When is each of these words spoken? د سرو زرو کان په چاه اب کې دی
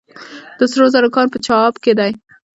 د 0.57 0.59
سرو 0.71 0.85
زرو 0.93 1.09
کان 1.15 1.27
په 1.31 1.37
چاه 1.45 1.61
اب 1.69 1.75
کې 1.83 1.93
دی 1.99 2.11